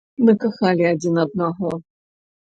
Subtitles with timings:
[0.27, 1.71] Мы кахалі адзін аднаго.